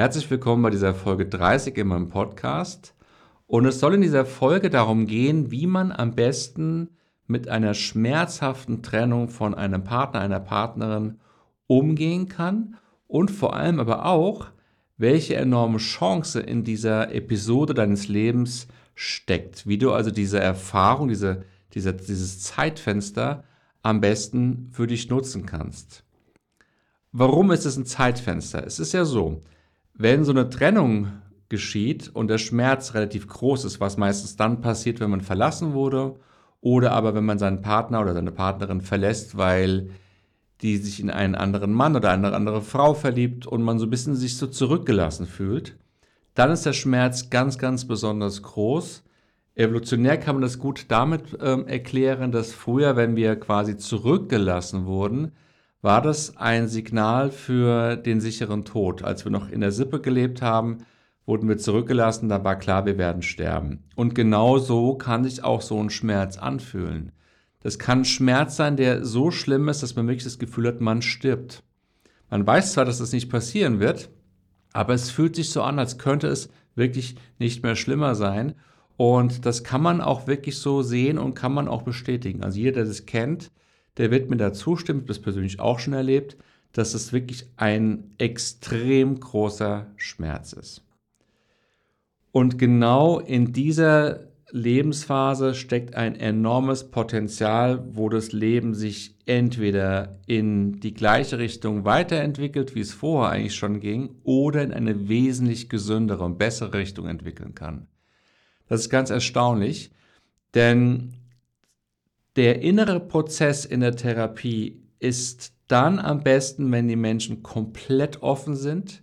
[0.00, 2.94] Herzlich willkommen bei dieser Folge 30 in meinem Podcast.
[3.46, 6.88] Und es soll in dieser Folge darum gehen, wie man am besten
[7.26, 11.20] mit einer schmerzhaften Trennung von einem Partner, einer Partnerin
[11.66, 12.78] umgehen kann
[13.08, 14.46] und vor allem aber auch,
[14.96, 19.66] welche enorme Chance in dieser Episode deines Lebens steckt.
[19.66, 21.44] Wie du also diese Erfahrung, diese,
[21.74, 23.44] diese, dieses Zeitfenster
[23.82, 26.04] am besten für dich nutzen kannst.
[27.12, 28.66] Warum ist es ein Zeitfenster?
[28.66, 29.42] Es ist ja so,
[30.00, 31.08] wenn so eine Trennung
[31.50, 36.14] geschieht und der Schmerz relativ groß ist, was meistens dann passiert, wenn man verlassen wurde
[36.62, 39.90] oder aber wenn man seinen Partner oder seine Partnerin verlässt, weil
[40.62, 43.90] die sich in einen anderen Mann oder eine andere Frau verliebt und man so ein
[43.90, 45.76] bisschen sich so zurückgelassen fühlt,
[46.34, 49.02] dann ist der Schmerz ganz, ganz besonders groß.
[49.54, 55.32] Evolutionär kann man das gut damit ähm, erklären, dass früher, wenn wir quasi zurückgelassen wurden,
[55.82, 59.02] war das ein Signal für den sicheren Tod.
[59.02, 60.78] Als wir noch in der Sippe gelebt haben,
[61.26, 63.84] wurden wir zurückgelassen, da war klar, wir werden sterben.
[63.94, 67.12] Und genau so kann sich auch so ein Schmerz anfühlen.
[67.60, 71.02] Das kann Schmerz sein, der so schlimm ist, dass man wirklich das Gefühl hat, man
[71.02, 71.62] stirbt.
[72.30, 74.10] Man weiß zwar, dass das nicht passieren wird,
[74.72, 78.54] aber es fühlt sich so an, als könnte es wirklich nicht mehr schlimmer sein.
[78.96, 82.42] Und das kann man auch wirklich so sehen und kann man auch bestätigen.
[82.42, 83.50] Also jeder, der das kennt,
[84.00, 86.36] der wird mir da zustimmen, das persönlich auch schon erlebt,
[86.72, 90.82] dass es wirklich ein extrem großer Schmerz ist.
[92.32, 100.80] Und genau in dieser Lebensphase steckt ein enormes Potenzial, wo das Leben sich entweder in
[100.80, 106.24] die gleiche Richtung weiterentwickelt, wie es vorher eigentlich schon ging, oder in eine wesentlich gesündere
[106.24, 107.86] und bessere Richtung entwickeln kann.
[108.68, 109.90] Das ist ganz erstaunlich,
[110.54, 111.14] denn
[112.36, 118.56] der innere Prozess in der Therapie ist dann am besten, wenn die Menschen komplett offen
[118.56, 119.02] sind,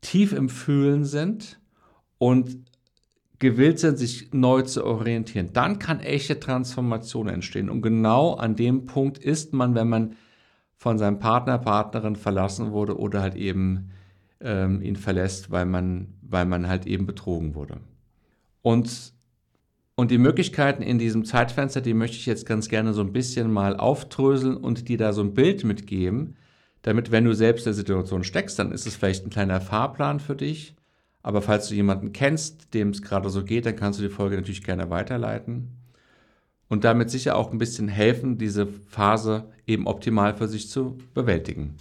[0.00, 1.60] tief im Fühlen sind
[2.18, 2.58] und
[3.38, 7.68] gewillt sind, sich neu zu orientieren, dann kann echte Transformation entstehen.
[7.68, 10.16] Und genau an dem Punkt ist man, wenn man
[10.76, 13.90] von seinem Partner, Partnerin verlassen wurde oder halt eben
[14.40, 17.78] ähm, ihn verlässt, weil man, weil man halt eben betrogen wurde.
[18.62, 19.13] Und,
[19.96, 23.52] und die Möglichkeiten in diesem Zeitfenster, die möchte ich jetzt ganz gerne so ein bisschen
[23.52, 26.36] mal aufdröseln und dir da so ein Bild mitgeben,
[26.82, 30.36] damit, wenn du selbst der Situation steckst, dann ist es vielleicht ein kleiner Fahrplan für
[30.36, 30.74] dich.
[31.22, 34.36] Aber falls du jemanden kennst, dem es gerade so geht, dann kannst du die Folge
[34.36, 35.70] natürlich gerne weiterleiten.
[36.68, 41.76] Und damit sicher auch ein bisschen helfen, diese Phase eben optimal für sich zu bewältigen.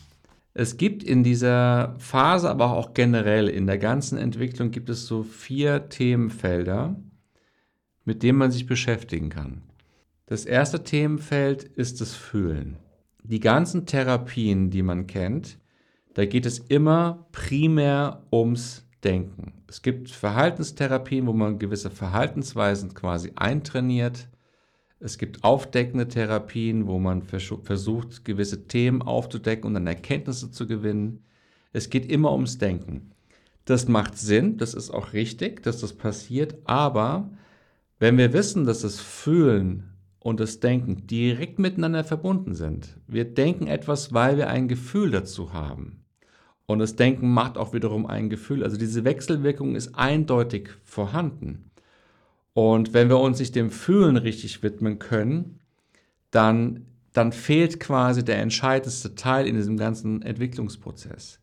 [0.53, 5.24] Es gibt in dieser Phase, aber auch generell in der ganzen Entwicklung gibt es so
[5.24, 6.95] vier Themenfelder,
[8.05, 9.63] mit denen man sich beschäftigen kann.
[10.25, 12.77] Das erste Themenfeld ist das Fühlen.
[13.23, 15.57] Die ganzen Therapien, die man kennt,
[16.13, 19.53] da geht es immer primär ums Denken.
[19.67, 24.29] Es gibt Verhaltenstherapien, wo man gewisse Verhaltensweisen quasi eintrainiert.
[24.99, 31.25] Es gibt aufdeckende Therapien, wo man versucht, gewisse Themen aufzudecken und dann Erkenntnisse zu gewinnen.
[31.73, 33.11] Es geht immer ums Denken.
[33.65, 37.29] Das macht Sinn, das ist auch richtig, dass das passiert, aber
[37.99, 43.67] wenn wir wissen, dass das Fühlen und das Denken direkt miteinander verbunden sind, wir denken
[43.67, 46.03] etwas, weil wir ein Gefühl dazu haben,
[46.65, 48.63] und das Denken macht auch wiederum ein Gefühl.
[48.63, 51.71] Also diese Wechselwirkung ist eindeutig vorhanden.
[52.53, 55.59] Und wenn wir uns nicht dem Fühlen richtig widmen können,
[56.31, 61.39] dann, dann fehlt quasi der entscheidendste Teil in diesem ganzen Entwicklungsprozess.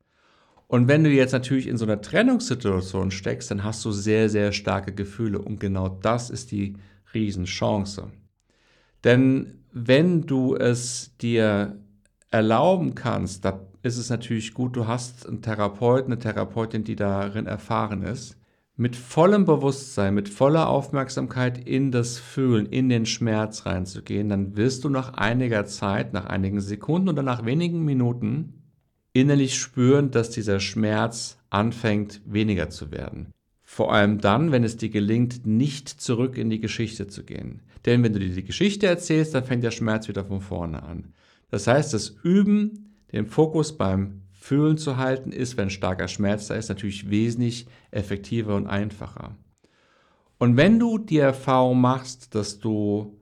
[0.71, 4.53] Und wenn du jetzt natürlich in so einer Trennungssituation steckst, dann hast du sehr, sehr
[4.53, 5.41] starke Gefühle.
[5.41, 6.77] Und genau das ist die
[7.13, 8.07] Riesenchance.
[9.03, 11.77] Denn wenn du es dir
[12.31, 17.47] erlauben kannst, da ist es natürlich gut, du hast einen Therapeuten, eine Therapeutin, die darin
[17.47, 18.37] erfahren ist,
[18.77, 24.85] mit vollem Bewusstsein, mit voller Aufmerksamkeit in das Fühlen, in den Schmerz reinzugehen, dann wirst
[24.85, 28.60] du nach einiger Zeit, nach einigen Sekunden oder nach wenigen Minuten
[29.13, 33.33] innerlich spüren, dass dieser Schmerz anfängt weniger zu werden.
[33.63, 37.63] Vor allem dann, wenn es dir gelingt, nicht zurück in die Geschichte zu gehen.
[37.87, 41.13] Denn wenn du dir die Geschichte erzählst, dann fängt der Schmerz wieder von vorne an.
[41.51, 46.55] Das heißt, das Üben den Fokus beim Fühlen zu halten, ist, wenn starker Schmerz da
[46.55, 49.37] ist, natürlich wesentlich effektiver und einfacher.
[50.39, 53.20] Und wenn du die Erfahrung machst, dass du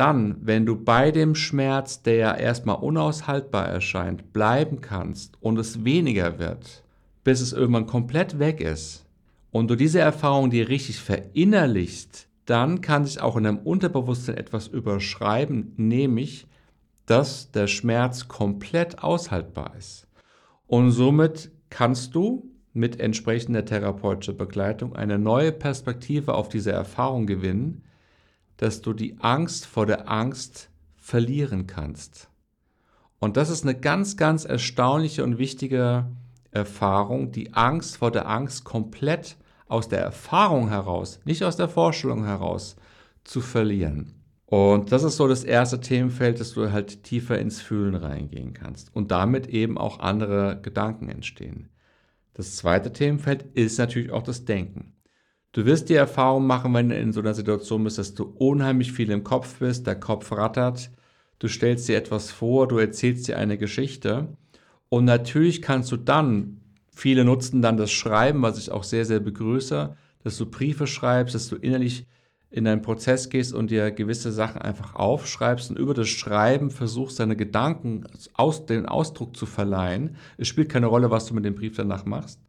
[0.00, 5.84] dann, wenn du bei dem Schmerz, der ja erstmal unaushaltbar erscheint, bleiben kannst und es
[5.84, 6.82] weniger wird,
[7.22, 9.04] bis es irgendwann komplett weg ist,
[9.50, 14.68] und du diese Erfahrung dir richtig verinnerlichst, dann kann sich auch in deinem Unterbewusstsein etwas
[14.68, 16.46] überschreiben, nämlich
[17.04, 20.06] dass der Schmerz komplett aushaltbar ist.
[20.66, 27.82] Und somit kannst du mit entsprechender therapeutischer Begleitung eine neue Perspektive auf diese Erfahrung gewinnen,
[28.60, 32.28] dass du die Angst vor der Angst verlieren kannst.
[33.18, 36.10] Und das ist eine ganz, ganz erstaunliche und wichtige
[36.50, 42.26] Erfahrung, die Angst vor der Angst komplett aus der Erfahrung heraus, nicht aus der Vorstellung
[42.26, 42.76] heraus,
[43.24, 44.20] zu verlieren.
[44.44, 48.94] Und das ist so das erste Themenfeld, dass du halt tiefer ins Fühlen reingehen kannst
[48.94, 51.70] und damit eben auch andere Gedanken entstehen.
[52.34, 54.92] Das zweite Themenfeld ist natürlich auch das Denken.
[55.52, 58.92] Du wirst die Erfahrung machen, wenn du in so einer Situation bist, dass du unheimlich
[58.92, 60.92] viel im Kopf bist, der Kopf rattert,
[61.40, 64.36] du stellst dir etwas vor, du erzählst dir eine Geschichte
[64.88, 66.60] und natürlich kannst du dann,
[66.94, 71.34] viele nutzen dann das Schreiben, was ich auch sehr, sehr begrüße, dass du Briefe schreibst,
[71.34, 72.06] dass du innerlich
[72.50, 77.18] in einen Prozess gehst und dir gewisse Sachen einfach aufschreibst und über das Schreiben versuchst,
[77.18, 78.04] deine Gedanken
[78.34, 80.16] aus, den Ausdruck zu verleihen.
[80.36, 82.40] Es spielt keine Rolle, was du mit dem Brief danach machst.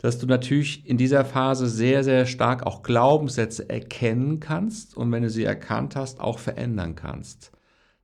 [0.00, 5.22] Dass du natürlich in dieser Phase sehr, sehr stark auch Glaubenssätze erkennen kannst und wenn
[5.22, 7.52] du sie erkannt hast, auch verändern kannst.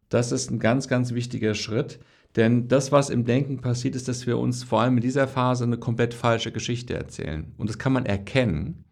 [0.09, 1.99] Das ist ein ganz, ganz wichtiger Schritt,
[2.37, 5.65] denn das, was im Denken passiert, ist, dass wir uns vor allem in dieser Phase
[5.65, 7.55] eine komplett falsche Geschichte erzählen.
[7.57, 8.85] Und das kann man erkennen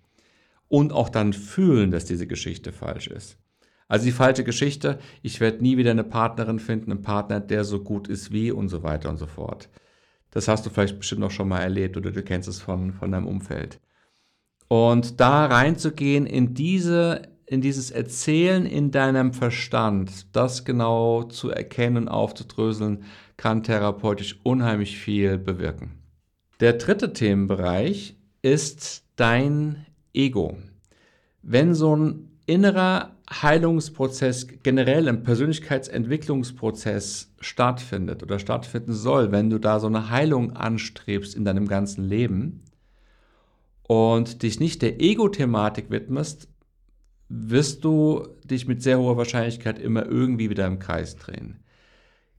[0.68, 3.36] und auch dann fühlen, dass diese Geschichte falsch ist.
[3.86, 7.80] Also die falsche Geschichte, ich werde nie wieder eine Partnerin finden, einen Partner, der so
[7.80, 9.68] gut ist wie und so weiter und so fort.
[10.34, 13.12] Das hast du vielleicht bestimmt noch schon mal erlebt oder du kennst es von, von
[13.12, 13.80] deinem Umfeld.
[14.68, 21.98] Und da reinzugehen in diese, in dieses Erzählen in deinem Verstand, das genau zu erkennen
[21.98, 23.04] und aufzudröseln,
[23.36, 25.92] kann therapeutisch unheimlich viel bewirken.
[26.60, 30.58] Der dritte Themenbereich ist dein Ego.
[31.42, 39.80] Wenn so ein innerer Heilungsprozess generell im Persönlichkeitsentwicklungsprozess stattfindet oder stattfinden soll, wenn du da
[39.80, 42.62] so eine Heilung anstrebst in deinem ganzen Leben
[43.82, 46.48] und dich nicht der Ego-Thematik widmest,
[47.28, 51.60] wirst du dich mit sehr hoher Wahrscheinlichkeit immer irgendwie wieder im Kreis drehen.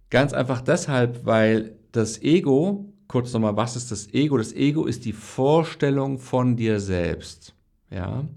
[0.09, 4.37] Ganz einfach deshalb, weil das Ego, kurz nochmal, was ist das Ego?
[4.37, 7.55] Das Ego ist die Vorstellung von dir selbst
[7.95, 8.27] ja,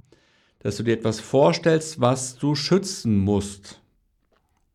[0.61, 3.81] dass du dir etwas vorstellst, was du schützen musst.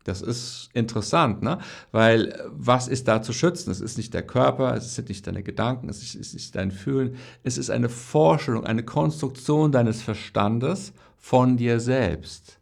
[0.04, 1.60] Das ist interessant, ne?
[1.92, 3.72] weil was ist da zu schützen?
[3.72, 7.16] Es ist nicht der Körper, es sind nicht deine Gedanken, es ist nicht dein Fühlen,
[7.44, 12.60] es ist eine Vorstellung, eine Konstruktion deines Verstandes von dir selbst.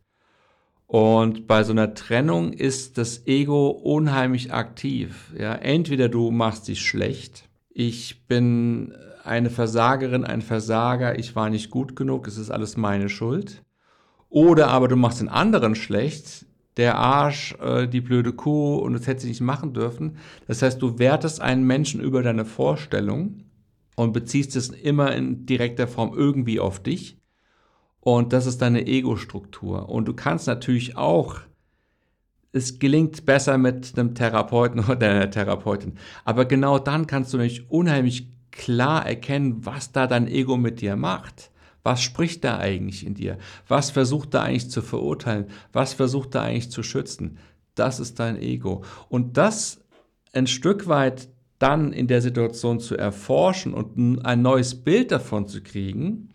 [0.85, 5.31] Und bei so einer Trennung ist das Ego unheimlich aktiv.
[5.37, 8.93] Ja, entweder du machst dich schlecht, ich bin
[9.23, 13.63] eine Versagerin, ein Versager, ich war nicht gut genug, es ist alles meine Schuld.
[14.29, 16.45] Oder aber du machst den anderen schlecht,
[16.77, 20.17] der Arsch, äh, die blöde Kuh und das hätte sie nicht machen dürfen.
[20.47, 23.43] Das heißt, du wertest einen Menschen über deine Vorstellung
[23.95, 27.17] und beziehst es immer in direkter Form irgendwie auf dich.
[27.99, 29.89] Und das ist deine Ego-Struktur.
[29.89, 31.41] Und du kannst natürlich auch,
[32.51, 35.93] es gelingt besser mit einem Therapeuten oder einer Therapeutin.
[36.25, 40.95] Aber genau dann kannst du nicht unheimlich klar erkennen, was da dein Ego mit dir
[40.95, 41.50] macht.
[41.83, 43.37] Was spricht da eigentlich in dir?
[43.67, 45.45] Was versucht da eigentlich zu verurteilen?
[45.73, 47.37] Was versucht da eigentlich zu schützen?
[47.75, 48.83] Das ist dein Ego.
[49.09, 49.81] Und das
[50.33, 51.29] ein Stück weit
[51.59, 56.29] dann in der Situation zu erforschen und ein neues Bild davon zu kriegen,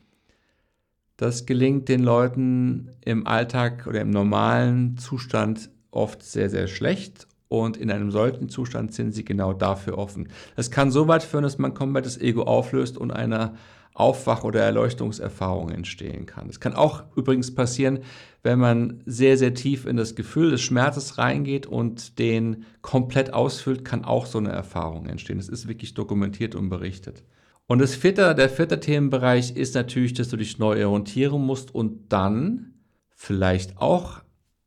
[1.16, 7.76] das gelingt den Leuten im Alltag oder im normalen Zustand oft sehr, sehr schlecht und
[7.76, 10.28] in einem solchen Zustand sind sie genau dafür offen.
[10.56, 13.54] Es kann so weit führen, dass man komplett das Ego auflöst und eine
[13.94, 16.50] Aufwach- oder Erleuchtungserfahrung entstehen kann.
[16.50, 18.00] Es kann auch übrigens passieren,
[18.42, 23.84] wenn man sehr, sehr tief in das Gefühl des Schmerzes reingeht und den komplett ausfüllt,
[23.84, 25.38] kann auch so eine Erfahrung entstehen.
[25.38, 27.24] Das ist wirklich dokumentiert und berichtet.
[27.66, 32.12] Und das vierte, der vierte Themenbereich ist natürlich, dass du dich neu orientieren musst und
[32.12, 32.74] dann
[33.16, 34.20] vielleicht auch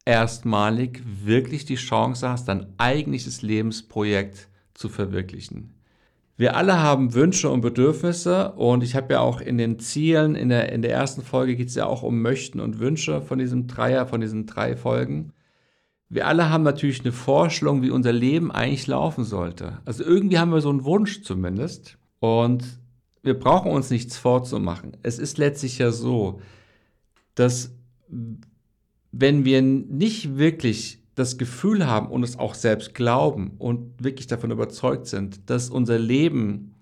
[0.09, 5.75] erstmalig wirklich die Chance hast, dein eigentliches Lebensprojekt zu verwirklichen.
[6.35, 10.49] Wir alle haben Wünsche und Bedürfnisse und ich habe ja auch in den Zielen, in
[10.49, 13.67] der, in der ersten Folge geht es ja auch um Möchten und Wünsche von diesem
[13.67, 15.31] Dreier, von diesen drei Folgen.
[16.07, 19.79] Wir alle haben natürlich eine Vorstellung, wie unser Leben eigentlich laufen sollte.
[19.85, 22.63] Also irgendwie haben wir so einen Wunsch zumindest und
[23.21, 24.97] wir brauchen uns nichts vorzumachen.
[25.03, 26.41] Es ist letztlich ja so,
[27.35, 27.75] dass
[29.11, 34.51] wenn wir nicht wirklich das Gefühl haben und es auch selbst glauben und wirklich davon
[34.51, 36.75] überzeugt sind, dass unser Leben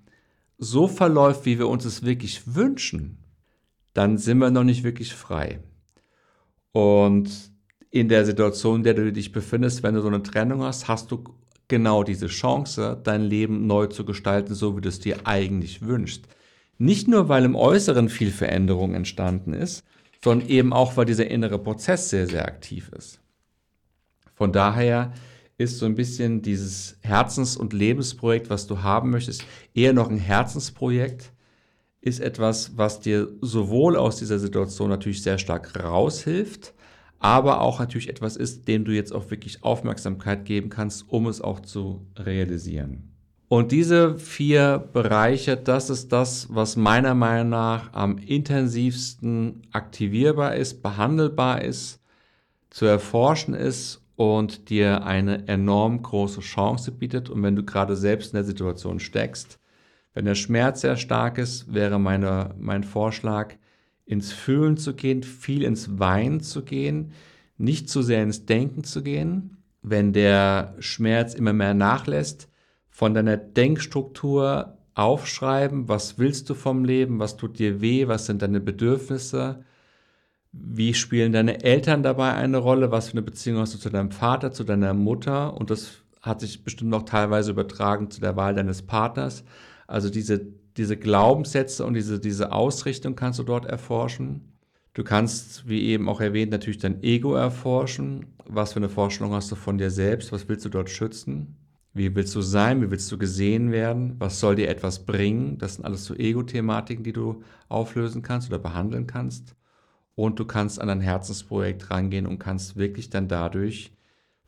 [0.58, 3.18] so verläuft, wie wir uns es wirklich wünschen,
[3.94, 5.60] dann sind wir noch nicht wirklich frei.
[6.72, 7.32] Und
[7.90, 11.12] in der Situation, in der du dich befindest, wenn du so eine Trennung hast, hast
[11.12, 11.24] du
[11.68, 16.28] genau diese Chance, dein Leben neu zu gestalten, so wie du es dir eigentlich wünschst.
[16.78, 19.84] Nicht nur, weil im Äußeren viel Veränderung entstanden ist,
[20.24, 23.20] sondern eben auch, weil dieser innere Prozess sehr, sehr aktiv ist.
[24.34, 25.14] Von daher
[25.58, 29.44] ist so ein bisschen dieses Herzens- und Lebensprojekt, was du haben möchtest,
[29.74, 31.32] eher noch ein Herzensprojekt,
[32.02, 36.74] ist etwas, was dir sowohl aus dieser Situation natürlich sehr stark raushilft,
[37.20, 41.42] aber auch natürlich etwas ist, dem du jetzt auch wirklich Aufmerksamkeit geben kannst, um es
[41.42, 43.17] auch zu realisieren.
[43.50, 50.84] Und diese vier Bereiche, das ist das, was meiner Meinung nach am intensivsten aktivierbar ist,
[50.84, 52.02] behandelbar ist,
[52.70, 57.30] zu erforschen ist und dir eine enorm große Chance bietet.
[57.30, 59.60] Und wenn du gerade selbst in der Situation steckst,
[60.14, 63.54] wenn der Schmerz sehr stark ist, wäre meine, mein Vorschlag,
[64.06, 67.12] ins Fühlen zu gehen, viel ins Weinen zu gehen,
[67.58, 69.58] nicht zu sehr ins Denken zu gehen.
[69.82, 72.50] Wenn der Schmerz immer mehr nachlässt,
[72.98, 78.42] von deiner Denkstruktur aufschreiben, was willst du vom Leben, was tut dir weh, was sind
[78.42, 79.64] deine Bedürfnisse,
[80.52, 82.90] wie spielen deine Eltern dabei eine Rolle?
[82.90, 85.56] Was für eine Beziehung hast du zu deinem Vater, zu deiner Mutter?
[85.56, 89.44] Und das hat sich bestimmt noch teilweise übertragen zu der Wahl deines Partners.
[89.86, 94.54] Also diese, diese Glaubenssätze und diese, diese Ausrichtung kannst du dort erforschen.
[94.96, 98.34] Du kannst, wie eben auch erwähnt, natürlich dein Ego erforschen.
[98.48, 100.32] Was für eine Vorstellung hast du von dir selbst?
[100.32, 101.58] Was willst du dort schützen?
[101.98, 102.82] Wie willst du sein?
[102.82, 104.16] Wie willst du gesehen werden?
[104.20, 105.58] Was soll dir etwas bringen?
[105.58, 109.56] Das sind alles so Ego-Thematiken, die du auflösen kannst oder behandeln kannst
[110.14, 113.94] und du kannst an dein Herzensprojekt rangehen und kannst wirklich dann dadurch,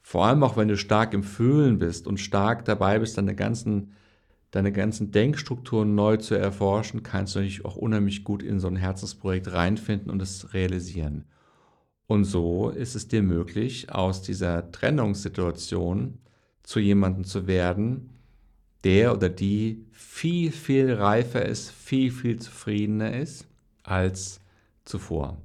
[0.03, 3.93] vor allem auch wenn du stark im Fühlen bist und stark dabei bist, deine ganzen,
[4.51, 8.75] deine ganzen Denkstrukturen neu zu erforschen, kannst du dich auch unheimlich gut in so ein
[8.75, 11.25] Herzensprojekt reinfinden und es realisieren.
[12.05, 16.19] Und so ist es dir möglich, aus dieser Trennungssituation
[16.69, 18.11] zu jemandem zu werden,
[18.83, 23.47] der oder die viel, viel reifer ist, viel, viel zufriedener ist
[23.81, 24.39] als
[24.85, 25.41] zuvor.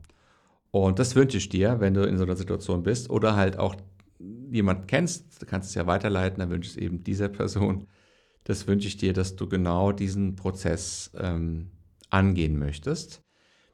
[0.71, 3.75] Und das wünsche ich dir, wenn du in so einer Situation bist oder halt auch
[4.51, 7.87] jemand kennst, du kannst es ja weiterleiten, dann wünsche ich es eben dieser Person.
[8.45, 11.71] Das wünsche ich dir, dass du genau diesen Prozess ähm,
[12.11, 13.23] angehen möchtest.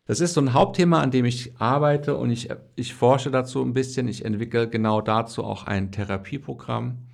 [0.05, 3.73] Das ist so ein Hauptthema, an dem ich arbeite und ich, ich forsche dazu ein
[3.73, 4.07] bisschen.
[4.07, 7.10] Ich entwickle genau dazu auch ein Therapieprogramm,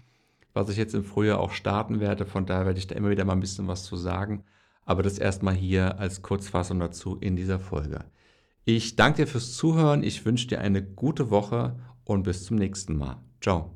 [0.57, 2.27] was ich jetzt im Frühjahr auch starten werde.
[2.27, 4.45] Von daher werde ich da immer wieder mal ein bisschen was zu sagen.
[4.85, 8.05] Aber das erstmal hier als Kurzfassung dazu in dieser Folge.
[8.65, 10.03] Ich danke dir fürs Zuhören.
[10.03, 13.23] Ich wünsche dir eine gute Woche und bis zum nächsten Mal.
[13.41, 13.76] Ciao.